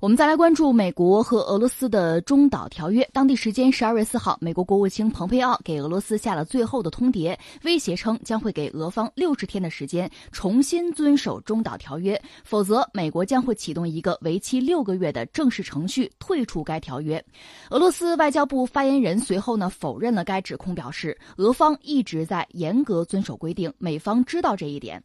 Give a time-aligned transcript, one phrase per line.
[0.00, 3.06] 我们再来关注美国和俄罗斯的中导条约。
[3.12, 17.22] 当地时间十二月四号，美国国务卿蓬佩奥给俄罗斯下了最后的通牒，威胁称将会给俄方六十天的时间重新遵守中导条约，否则美国将会启动一个为期六个月的正式程序退出该条约。
[17.68, 25.02] 俄罗斯外交部发言人随后呢否认了该指控，表示俄方一直在严格遵守规定，美方知道这一点。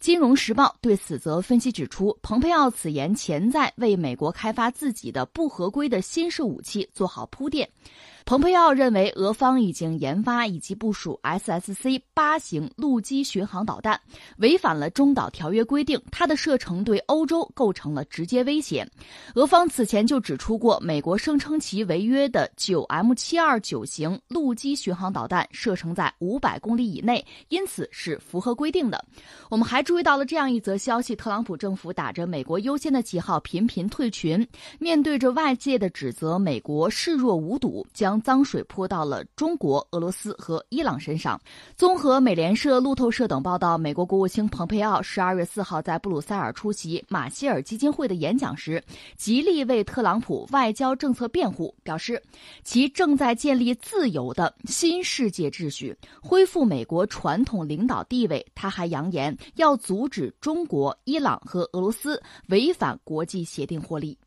[0.00, 7.68] 金融时报对此则分析指出，蓬佩奥此言潜在为美国开发自己的不合规的新式武器做好铺垫。
[8.24, 14.00] 蓬佩奥认为，俄方已经研发以及部署 SSC 八型陆基巡航导弹，
[14.36, 16.00] 违反了中导条约规定。
[16.12, 18.86] 它的射程对欧洲构成了直接威胁。
[19.34, 29.04] 俄方此前就指出过，美国声称其违约的九 M 七二九型陆基巡航导弹射程在五百公里以内，因此是符合规定的。
[29.48, 34.46] 我们还注意到了这样一则消息：特朗普政府打着美国优先的旗号频频退群，
[34.78, 38.09] 面对着外界的指责，美国视若无睹，将。
[38.10, 41.40] 将脏水泼到了中国、俄罗斯和伊朗身上。
[41.76, 48.82] 综合美联社、路透社等报道，美国国务卿蓬佩奥十二月四号在布鲁塞尔出席马歇尔基金会的演讲时，
[49.16, 52.20] 极力为特朗普外交政策辩护，表示
[52.64, 58.44] 其正在建立自由的新世界秩序，恢复美国传统领导地位。
[58.56, 64.18] 他还扬言要阻止中国、伊朗和俄罗斯违反国际协定获利。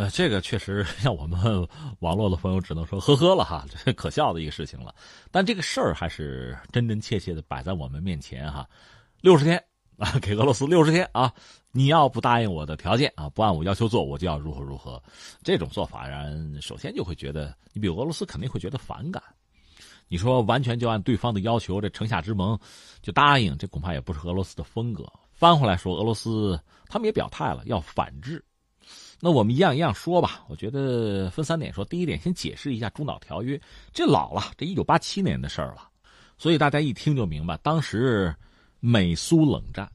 [0.00, 1.38] 呃，这个确实 让我们
[1.98, 4.94] 网络的朋友只能说呵呵了哈，这可笑的一个事情了。
[5.30, 8.66] 但这个事儿还是真真切切的摆在我们面前哈。
[9.20, 9.62] 六十天
[9.98, 11.30] 啊，给俄罗斯六十天啊，
[11.70, 15.02] 你要不答应我的条件啊，不按我要求做，我就要如何如何。
[15.42, 19.22] 这种做法让人首先就会觉得，你比俄罗斯肯定会觉得反感。
[20.08, 22.58] 你说完全就按对方的要求，这城下之盟
[23.02, 25.04] 就答应，这恐怕也不是俄罗斯的风格。
[25.34, 28.42] 翻回来说，俄罗斯他们也表态了，要反制。
[29.20, 30.44] 那我们一样一样说吧。
[30.48, 31.84] 我觉得分三点说。
[31.84, 33.60] 第一点，先解释一下中导条约，
[33.92, 35.88] 这老了，这一九八七年的事儿了，
[36.38, 38.34] 所以大家一听就明白，当时
[38.78, 39.90] 美苏冷战，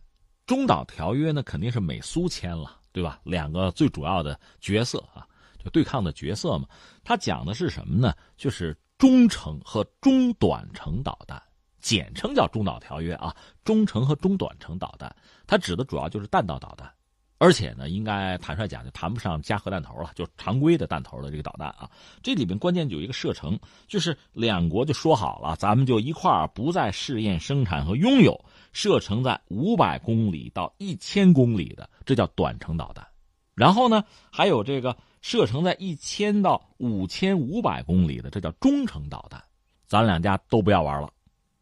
[0.45, 3.19] 中导条约呢肯定是美苏签了，对吧？
[3.23, 5.25] 两个最主要的角色啊，
[5.63, 6.67] 就对抗的角色嘛。
[7.03, 8.13] 它讲的是什么呢？
[8.37, 11.41] 就是中程和中短程导弹，
[11.79, 13.35] 简称叫中导条约啊。
[13.63, 15.13] 中程和中短程导弹，
[15.47, 16.91] 它指的主要就是弹道导弹。
[17.37, 21.89] 而且呢，应该坦率讲，就谈不上加核弹头了，就常规的弹头的这个导弹啊。
[22.23, 28.39] 这里边关键就有一个射程，就是两国就说好了，咱们就一块儿不再试验生产和拥有
[28.71, 33.05] 射程在五百公里到一千公里的，这叫短程导弹。
[33.53, 39.43] 然后呢，还有这个射程在一千到五千五百公里的，这叫中程导弹。
[39.87, 41.09] 咱两家都不要玩了，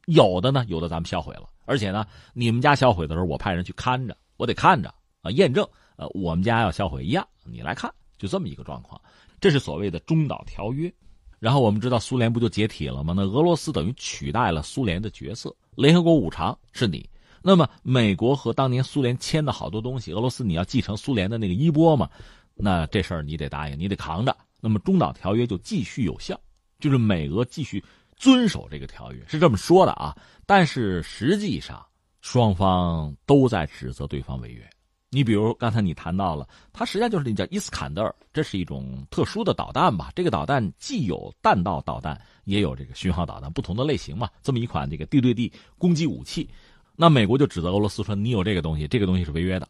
[0.05, 1.50] 有的呢，有的咱们销毁了。
[1.66, 4.94] 而且呢，你们家销毁的时候，我派人去看着，我得看着。
[5.23, 9.01] 啊，验证，呃，我们家要销毁一样，你来看，就这么一个状况，
[9.39, 10.94] 这是所谓的中导条约。
[11.39, 13.13] 然后我们知道苏联不就解体了吗？
[13.16, 17.09] 那俄罗斯等于取代了苏联的角色，联合国五常是你。
[17.41, 22.09] 那么美国和当年苏联签的好多东西，俄罗斯你要继承苏联的那个衣钵嘛？
[22.55, 24.35] 那这事儿你得答应，你得扛着。
[24.61, 26.40] 那么中导条约就继续有效，
[26.79, 27.84] 就是美俄继续
[28.16, 30.16] 遵守这个条约，是这么说的啊。
[30.45, 31.85] 但是实际上
[32.22, 34.69] 双方都在指责对方违约。
[35.13, 40.12] 你比如刚才你谈到了，它实际上就是那叫伊斯坎德尔，这是一种特殊的导弹吧？
[40.16, 44.28] 这个导弹既有弹道导弹，也有这个巡航导弹，不同的类型嘛。
[44.41, 46.50] 这么一款这个地对地攻击武器，
[46.96, 49.68] 那美国就指责俄罗斯说你有这个东西，这个东西是违约的，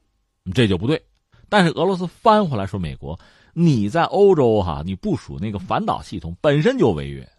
[0.54, 1.04] 这就不对。
[1.50, 3.20] 但是俄罗斯翻回来说，美国
[3.54, 7.30] 你在欧洲哈，你部署那个反导系统本身就违约，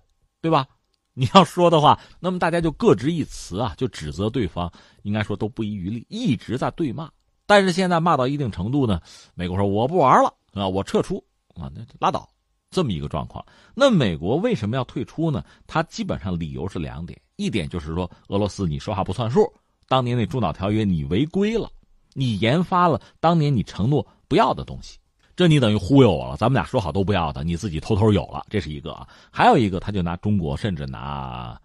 [0.43, 0.66] 对吧？
[1.16, 4.70] 你要说的话，那么大家就各执一词啊，就指责对方，
[5.04, 7.09] 应该说都不遗余力，一直在对骂。
[7.47, 9.00] 但是现在骂到一定程度呢，
[9.34, 11.22] 美国说我不玩了啊，我撤出
[11.55, 12.28] 啊，那拉倒，
[12.71, 13.44] 这么一个状况。
[13.75, 15.44] 那美国为什么要退出呢？
[15.66, 19.53] 它基本上理由是两点，一点就是说俄罗斯你说话不算数，
[19.88, 21.71] 当年那中导条约你违规了，
[22.15, 24.99] 你研发了当年你承诺不要的东西，
[25.37, 26.37] 这你等于忽悠我了。
[26.37, 29.06] 咱们俩说好都不要的，你自己偷偷有了，这是一个啊。
[29.31, 31.61] 还有一个，他就拿中国，甚至拿。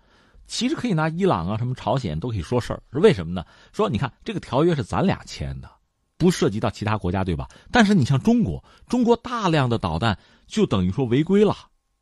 [0.50, 3.46] 其实可以拿伊朗啊，什么朝鲜都可以说事儿，是为什么呢？
[3.72, 5.69] 说你看这个条约是咱俩签的，
[6.18, 7.48] 不涉及到其他国家，对吧？
[7.72, 10.18] 但是你像中国，中国大量的导弹
[10.48, 11.56] 就等于说违规了，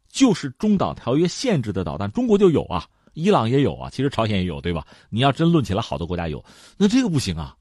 [0.09, 4.87] 就是中导条约限制的导弹，中国就有啊，伊朗也有啊，其实朝鲜也有，对吧？
[5.09, 6.43] 你要真论起来，好多国家有，
[6.77, 7.53] 那这个不行啊，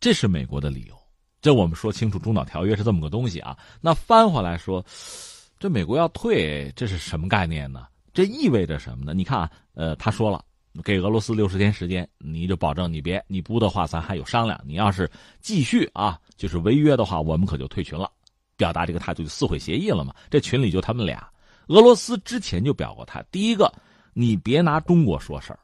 [0.00, 0.96] 这是美国的理由。
[1.42, 3.54] 这我们说清楚，中导条约是这么个东西啊。
[3.80, 4.82] 那翻回来说，
[5.58, 7.86] 这美国要退，这是什么概念呢？
[8.12, 9.14] 这意味着什么呢？
[9.14, 10.44] 你看啊，呃，他说了，
[10.84, 14.60] 给俄罗斯六十天时间，你就保证你别，你不的话，咱还有商量。
[14.64, 15.10] 你要是
[15.40, 18.10] 继续啊，就是违约的话，我们可就退群了。
[18.56, 20.14] 表达这个态度，就撕毁协议了嘛。
[20.30, 21.26] 这群里就他们俩，
[21.68, 23.24] 俄罗斯之前就表过态。
[23.30, 23.72] 第一个，
[24.12, 25.58] 你别拿中国说事儿，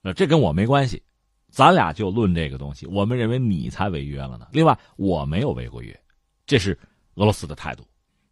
[0.00, 1.02] 那这跟我没关系，
[1.50, 2.86] 咱俩就论这个东西。
[2.86, 4.46] 我们认为你才违约了呢。
[4.52, 5.98] 另外，我没有违过约，
[6.46, 6.78] 这是
[7.16, 7.84] 俄罗斯的态度。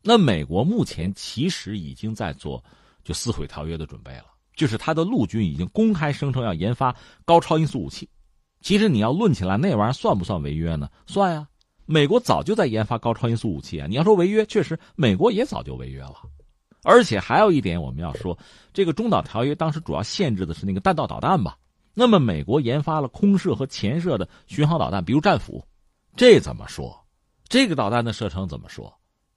[0.02, 2.62] 那美国目前其实已经在做
[3.06, 4.24] 就撕毁条约的准备了，
[4.56, 6.92] 就是他的陆军已经公开声称要研发
[7.24, 8.08] 高超音速武器。
[8.62, 10.90] 其实你要论起来，那玩意儿算不算违约呢？
[11.06, 11.46] 算呀，
[11.84, 13.86] 美国早就在研发高超音速武器啊。
[13.88, 16.16] 你要说违约，确实美国也早就违约了。
[16.82, 18.36] 而且还有一点我们要说，
[18.72, 21.56] 这个中导条约当时主要限制的是那个弹道导弹吧？
[21.94, 25.64] 那么美国研发了空射和潜射的巡航导弹，比如战斧，
[26.16, 27.00] 这怎么说？
[27.48, 28.92] 这个导弹的射程怎么说？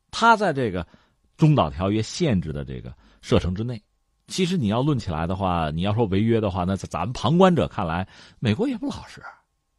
[0.10, 0.86] 它在这个
[1.38, 3.82] 中导条约限制的这个射程之内，
[4.28, 8.08] 其实你要论起来的话，你要说违约的话，那在咱们旁观者看来，
[8.40, 9.22] 美国也不老实，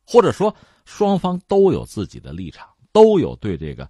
[0.06, 0.54] 或者说
[0.84, 3.88] 双方都有自己的立场，都有对这个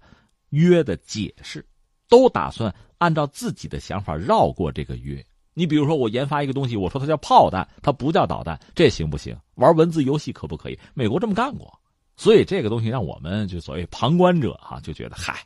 [0.49, 1.65] 约的解释，
[2.07, 5.25] 都打算按照自己的想法绕过这个约。
[5.53, 9.37] 你比如说，我研发一个东西，我说它叫炮弹，它不叫导弹，这行不行？
[9.55, 10.79] 玩文字游戏可不可以？
[10.93, 11.77] 美国这么干过，
[12.15, 15.45] 所以这个东西让我们就所谓旁观者哈就觉得嗨。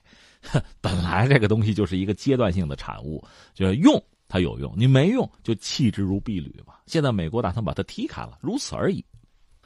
[0.82, 6.74] 本来这个东西就是一个阶段性的产物，就是用它有用，你没用就弃之如敝履嘛。
[6.86, 9.04] 现在美国打算把它踢开了，如此而已。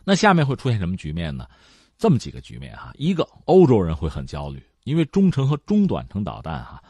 [0.04, 1.48] 那下面会出现什么局面呢？
[1.98, 6.82] 这么几个局面啊，一个欧洲人会很焦虑，因为中程和中短程导弹哈，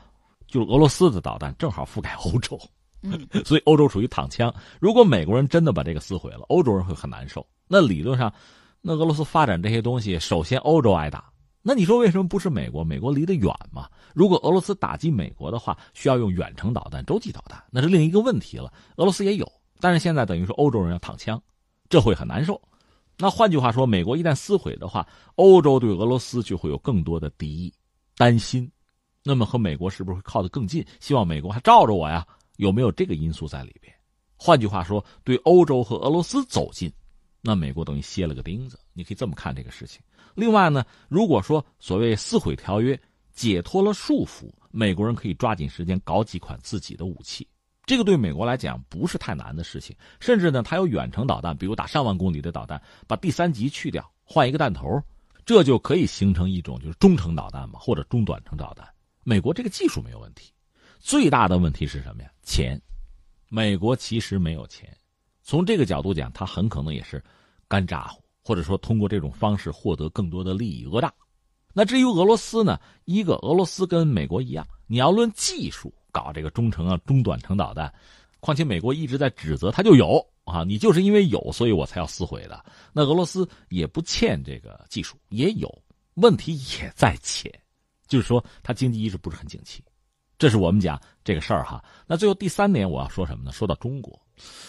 [0.47, 2.59] 就是俄罗斯的导弹正好覆盖欧洲，
[3.43, 4.53] 所以欧洲属于躺枪。
[4.79, 7.45] 如果美国人真的把这个撕毁了，欧洲人会很难受。
[7.67, 8.31] 那理论上，
[8.81, 11.28] 那俄罗斯发展这些东西，首先欧洲挨打。
[11.61, 12.83] 那你说为什么不是美国？
[12.83, 13.89] 美国离得远嘛。
[14.13, 18.71] 如果俄罗斯打击美国的话，需要用远程导弹、洲际导弹，那是另一个问题了。
[18.95, 21.41] 俄罗斯也有，但是现在等于说欧洲人要躺枪，
[21.89, 22.59] 这会很难受。
[23.17, 27.73] 那换句话说，美国一旦撕毁的话，欧洲对俄罗斯就会有更多的敌意、
[28.15, 28.71] 担心。
[29.21, 30.85] 那么和美国是不是会靠得更近？
[31.01, 32.25] 希望美国还罩着我呀？
[32.55, 33.93] 有没有这个因素在里边？
[34.37, 36.89] 换句话说，对欧洲和俄罗斯走近，
[37.41, 38.79] 那美国等于歇了个钉子。
[38.99, 40.01] 你可以这么看这个事情。
[40.35, 42.99] 另外呢，如果说所谓撕毁条约
[43.31, 47.47] 解脱了束缚，美国人可以抓紧时间搞几款自己的武器，
[47.85, 49.95] 这个对美国来讲不是太难的事情。
[50.19, 55.01] 甚至呢，它有远程导弹，比如打上万公里的导弹，把第三级去掉，换一个弹头，
[55.45, 58.85] 这就可以形成一种就是中程导弹嘛，或者中短程导弹。
[59.23, 60.51] 美国这个技术没有问题，
[60.99, 62.29] 最大的问题是什么呀？
[62.43, 62.77] 钱。
[63.47, 64.95] 美国其实没有钱，
[65.41, 67.23] 从这个角度讲，它很可能也是
[67.67, 68.21] 干咋呼。
[68.49, 71.13] 或者说通过这种方式获得更多的利益讹诈，
[71.71, 72.79] 那至于俄罗斯呢？
[73.05, 77.93] 一个俄罗斯跟美国一样，你要论技术搞这个中程啊、中短程导弹，
[78.39, 82.65] 况且美国一直在指责他就有啊，你就是因为有，所以我才要撕毁的。
[82.91, 85.71] 那俄罗斯也不欠这个技术，也有
[86.15, 87.53] 问题也在钱，
[88.07, 89.83] 就是说他经济一直不是很景气。
[90.39, 91.83] 这是我们讲这个事儿哈。
[92.07, 93.51] 那最后第三点我要说什么呢？
[93.51, 94.19] 说到中国。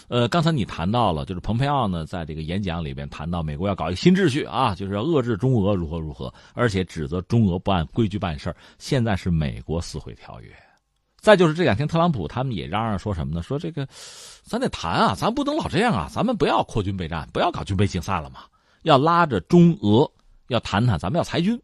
[0.09, 10.53] 呃，刚才你谈到了，就是蓬佩奥呢，在这个演讲里边谈到美国要搞一个新秩序啊，就是要遏制中俄如何如何，而且指责中俄不按规矩办事现在是美国撕毁条约，
[11.21, 13.41] 再就是这两天特朗普他们也嚷嚷说什么呢？
[13.41, 13.87] 说这个，
[14.43, 18.41] 咱得谈啊，咱不能老这样啊，咱们不要扩军备战，不要搞军备竞赛了嘛，
[18.83, 20.11] 要拉着中俄
[20.49, 21.57] 要谈谈，咱们要裁军。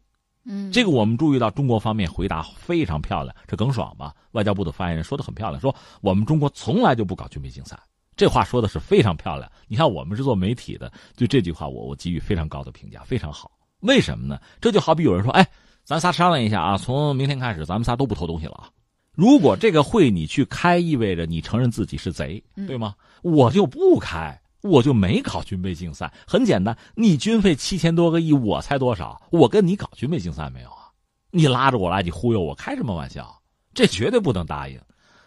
[0.48, 7.78] 嗯，这个我们注意到中国方面回答非常漂亮，这耿爽吧，外交部的发言人说的很漂亮，说我们中国从来就不搞军备竞赛。
[8.16, 9.48] 这话说的是非常漂亮。
[9.68, 13.50] 你看，我们是做媒体的，对这句话我我给予非常高的评价，非常好。
[13.80, 14.40] 为什么呢？
[14.60, 15.46] 这就好比有人说：“哎，
[15.84, 18.68] 咱仨商量一下啊，从明天开始，咱们仨都不偷东西了啊。”
[19.14, 22.94] 如果这个会你去开，意味着你承认自己是贼，对吗？
[23.22, 26.12] 我就不开，我就没搞军备竞赛。
[26.26, 29.20] 很简单，你军费七千多个亿，我才多少？
[29.30, 30.90] 我跟你搞军备竞赛没有啊？
[31.30, 33.34] 你拉着我来，你忽悠我，开什么玩笑？
[33.74, 34.80] 这绝对不能答应。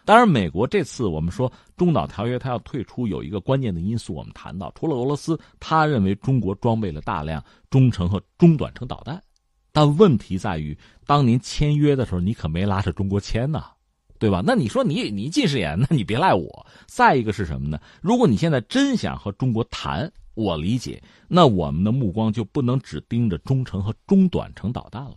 [0.04, 9.22] 当然，美国这次我们说中导条约，它要退出，有一个关键的因素，我们谈到，除了俄罗斯，他认为中国装备了大量中程和中短程导弹，
[9.70, 13.66] 但问题在于，当年签约的时候，你可没拉着中国签呐，
[14.22, 14.40] 对吧？
[14.46, 16.64] 那你说你你近视眼，那你别赖我。
[16.86, 17.76] 再一个是什么呢？
[18.00, 25.16] 如果你现在真想和中国谈，我理解，那我们的目光就不能只盯着中程和中短程导弹了。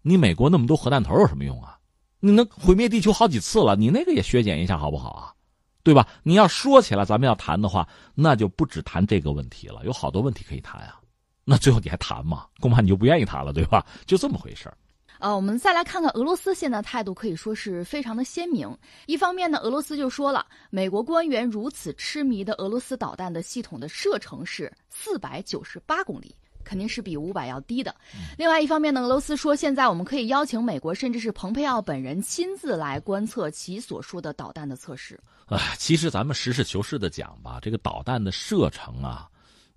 [0.00, 1.76] 你美国那么多核弹头有什么用啊？
[2.20, 5.34] 你能毁灭地球好几次了，你那个也削减一下好不好啊？
[5.82, 6.06] 对吧？
[6.22, 11.00] 你要说起来，咱们要谈的话，那就不只谈这个问题了，有好多问题可以谈啊。
[11.44, 12.46] 那最后你还谈吗？
[12.60, 13.84] 恐怕你就不愿意谈了，对吧？
[14.06, 14.78] 就这么回事儿。
[15.18, 18.76] 呃，我们再来看看俄罗斯现在态度可以说是非常的鲜明。
[19.06, 26.34] 一方面呢，俄罗斯就说了，美国官员如此痴迷的俄罗斯导弹的系统的射程是四百九十八公里。
[26.68, 27.94] 肯定是比五百要低的。
[28.36, 35.16] 另外一方面呢，俄罗斯说现在我们可以邀请美国，甚至是蓬佩奥本人亲自来观测其所说的导弹的测试。
[35.46, 39.28] 哎，其实咱们实事求是的讲吧，这个导弹的射程啊，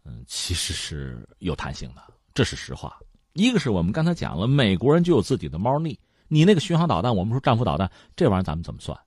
[0.03, 2.01] 嗯，其实是有弹性的，
[2.34, 2.98] 这是实话。
[3.33, 5.98] 一个是我们刚才讲了，美国人就有自己的猫腻。
[6.27, 8.98] 你那个巡航导弹，我们说战斧导弹，这玩意儿咱们怎么算？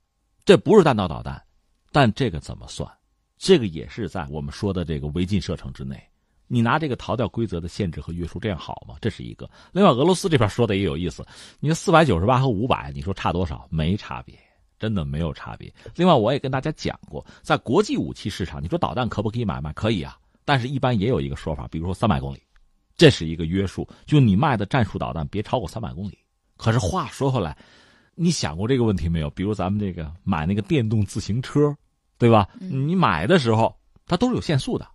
[0.44, 1.40] 这不是弹道导弹，
[1.90, 2.90] 但这个怎么算？
[3.38, 6.02] 这个也是在我们说的这个违禁射程之内。
[6.46, 8.96] 你拿这个逃掉规则的限制和约束，这样好吗？
[9.00, 9.48] 这是一个。
[9.72, 11.24] 另外，俄罗斯这边说的也有意思，
[11.60, 13.66] 你说四百九十八和五百，你说差多少？
[13.70, 14.38] 没差别。
[14.78, 15.72] 真的没有差别。
[15.94, 19.72] 另外，我也跟大家讲过，在国际武器市场，你说导弹可不可以买卖？
[19.74, 22.42] 可以啊，但是一般也有一个说法，比如说三百公里，
[22.96, 26.18] 这是一个约束，就你卖的战术导弹别超过三百公里。
[26.56, 27.56] 可是话说回来，
[28.14, 29.28] 你想过这个问题没有？
[29.30, 31.74] 比如咱们这个买那个电动自行车，
[32.18, 32.48] 对吧？
[32.58, 33.74] 你买的时候
[34.06, 34.86] 它都是有限速的，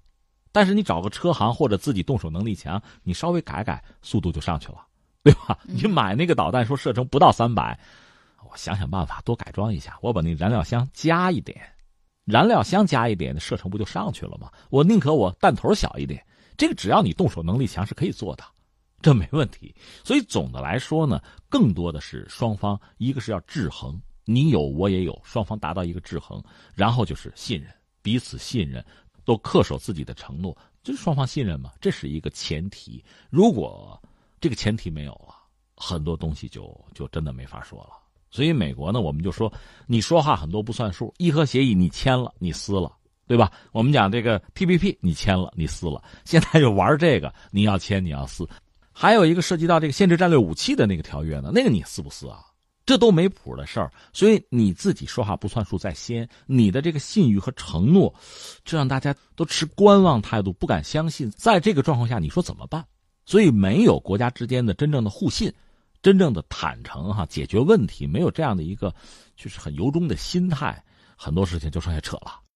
[0.52, 4.86] 但是你找个车行或者自己动手能力强，你稍微改改，速度就上去了，
[5.24, 5.58] 对吧？
[5.64, 7.78] 你买那个导弹说射程不到三百。
[8.50, 11.60] 我想想办法多改装一下，我把那燃料箱加一点，
[12.24, 14.50] 燃料箱加一点，射程不就上去了吗？
[14.70, 16.24] 我宁可我弹头小一点，
[16.58, 18.44] 这个只要你动手能力强是可以做的，
[19.02, 19.74] 这没问题。
[20.04, 27.72] 所以总的来说呢，更多的是双方一个是要制衡，你有我也有，双方达到一个制衡，然后就是信任，
[28.02, 28.84] 彼此信任，
[29.24, 33.04] 都恪守自己的承诺，就是双方信任嘛，这是一个前提。
[33.30, 34.02] 如果
[34.42, 35.36] 这个前提没有了，
[35.76, 37.92] 很多东西就就真的没法说了。
[38.32, 39.52] 所以美国呢，我们就说，
[39.86, 41.14] 你说话很多不算数。
[41.18, 42.97] 伊核协议你签了，你撕了，
[43.28, 43.52] 对吧？
[43.72, 46.02] 我们讲这个 T P P 你签了，你撕了。
[46.26, 48.48] 现在又玩这个，你要签你要撕。
[48.92, 52.40] 还有一个涉及到这个限制战略武器的那个条约呢，那个你撕不撕啊？
[52.86, 53.92] 这都没谱的事儿。
[54.14, 58.14] 所以你自己说话不算数在先，你的这个信誉和承诺，
[58.64, 61.30] 这让大家都持观望态度，不敢相信。
[61.32, 62.84] 在这个状况下，你说怎么办？
[63.26, 65.54] 所以没有国家之间的真正的互信。
[66.02, 68.94] 真正的坦诚哈，解决问题没有这样的一个，
[69.36, 70.82] 就是很由衷的心态，
[71.18, 72.47] 很多事情就剩下扯了。